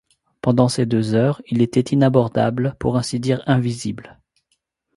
Pendant 0.41 0.67
ces 0.67 0.87
deux 0.87 1.13
heures, 1.13 1.43
il 1.45 1.61
était 1.61 1.93
inabordable, 1.93 2.75
pour 2.79 2.97
ainsi 2.97 3.19
dire 3.19 3.43
invisible. 3.45 4.17